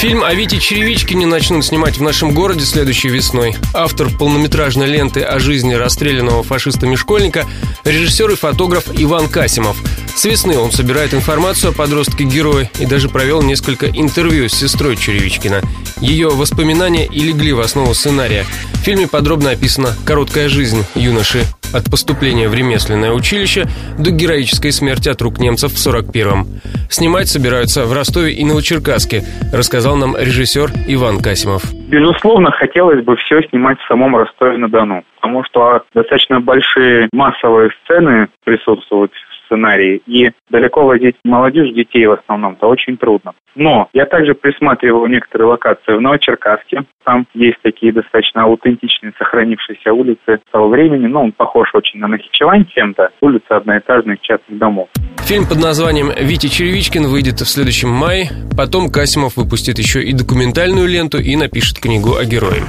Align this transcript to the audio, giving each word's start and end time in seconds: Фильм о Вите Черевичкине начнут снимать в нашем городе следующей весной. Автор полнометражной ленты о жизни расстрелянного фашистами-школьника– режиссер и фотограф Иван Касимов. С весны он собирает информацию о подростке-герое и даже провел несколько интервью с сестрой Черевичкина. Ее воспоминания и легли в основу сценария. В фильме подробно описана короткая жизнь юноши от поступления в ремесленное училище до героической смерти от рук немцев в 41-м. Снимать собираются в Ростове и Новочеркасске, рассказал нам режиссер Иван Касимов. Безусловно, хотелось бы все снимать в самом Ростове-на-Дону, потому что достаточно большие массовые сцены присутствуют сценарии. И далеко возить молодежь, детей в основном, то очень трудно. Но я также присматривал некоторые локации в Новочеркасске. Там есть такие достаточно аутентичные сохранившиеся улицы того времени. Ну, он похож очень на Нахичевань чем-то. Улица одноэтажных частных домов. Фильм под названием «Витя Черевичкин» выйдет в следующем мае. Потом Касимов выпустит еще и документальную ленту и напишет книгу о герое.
Фильм 0.00 0.24
о 0.24 0.32
Вите 0.32 0.58
Черевичкине 0.58 1.26
начнут 1.26 1.62
снимать 1.62 1.98
в 1.98 2.02
нашем 2.02 2.32
городе 2.32 2.64
следующей 2.64 3.10
весной. 3.10 3.54
Автор 3.74 4.08
полнометражной 4.08 4.86
ленты 4.86 5.20
о 5.20 5.38
жизни 5.38 5.74
расстрелянного 5.74 6.42
фашистами-школьника– 6.42 7.46
режиссер 7.84 8.30
и 8.30 8.34
фотограф 8.34 8.84
Иван 8.96 9.28
Касимов. 9.28 9.76
С 10.14 10.24
весны 10.24 10.58
он 10.58 10.70
собирает 10.70 11.14
информацию 11.14 11.72
о 11.72 11.74
подростке-герое 11.74 12.68
и 12.78 12.86
даже 12.86 13.08
провел 13.08 13.42
несколько 13.42 13.86
интервью 13.86 14.48
с 14.48 14.52
сестрой 14.52 14.96
Черевичкина. 14.96 15.60
Ее 16.00 16.28
воспоминания 16.28 17.06
и 17.06 17.20
легли 17.20 17.52
в 17.52 17.60
основу 17.60 17.94
сценария. 17.94 18.44
В 18.74 18.84
фильме 18.84 19.08
подробно 19.08 19.50
описана 19.50 19.88
короткая 20.06 20.48
жизнь 20.48 20.84
юноши 20.94 21.42
от 21.72 21.90
поступления 21.90 22.48
в 22.48 22.54
ремесленное 22.54 23.12
училище 23.12 23.66
до 23.98 24.10
героической 24.10 24.72
смерти 24.72 25.08
от 25.08 25.22
рук 25.22 25.38
немцев 25.38 25.72
в 25.72 25.76
41-м. 25.76 26.46
Снимать 26.90 27.28
собираются 27.28 27.84
в 27.84 27.92
Ростове 27.92 28.32
и 28.32 28.44
Новочеркасске, 28.44 29.22
рассказал 29.52 29.96
нам 29.96 30.16
режиссер 30.16 30.70
Иван 30.88 31.20
Касимов. 31.22 31.62
Безусловно, 31.88 32.50
хотелось 32.50 33.04
бы 33.04 33.16
все 33.16 33.42
снимать 33.48 33.78
в 33.80 33.86
самом 33.86 34.16
Ростове-на-Дону, 34.16 35.04
потому 35.20 35.44
что 35.44 35.82
достаточно 35.94 36.40
большие 36.40 37.08
массовые 37.12 37.70
сцены 37.84 38.28
присутствуют 38.44 39.12
сценарии. 39.50 40.00
И 40.06 40.30
далеко 40.50 40.86
возить 40.86 41.16
молодежь, 41.24 41.74
детей 41.74 42.06
в 42.06 42.12
основном, 42.12 42.56
то 42.56 42.68
очень 42.68 42.96
трудно. 42.96 43.32
Но 43.56 43.88
я 43.92 44.06
также 44.06 44.34
присматривал 44.34 45.06
некоторые 45.06 45.48
локации 45.48 45.96
в 45.96 46.00
Новочеркасске. 46.00 46.84
Там 47.04 47.26
есть 47.34 47.58
такие 47.62 47.92
достаточно 47.92 48.44
аутентичные 48.44 49.12
сохранившиеся 49.18 49.92
улицы 49.92 50.40
того 50.52 50.68
времени. 50.68 51.06
Ну, 51.06 51.24
он 51.24 51.32
похож 51.32 51.74
очень 51.74 51.98
на 51.98 52.06
Нахичевань 52.06 52.66
чем-то. 52.66 53.10
Улица 53.20 53.56
одноэтажных 53.56 54.20
частных 54.20 54.58
домов. 54.58 54.88
Фильм 55.26 55.46
под 55.46 55.60
названием 55.60 56.10
«Витя 56.16 56.48
Черевичкин» 56.48 57.06
выйдет 57.06 57.40
в 57.40 57.48
следующем 57.48 57.88
мае. 57.88 58.28
Потом 58.56 58.90
Касимов 58.90 59.36
выпустит 59.36 59.78
еще 59.78 60.02
и 60.02 60.12
документальную 60.12 60.88
ленту 60.88 61.18
и 61.18 61.36
напишет 61.36 61.78
книгу 61.80 62.16
о 62.16 62.24
герое. 62.24 62.62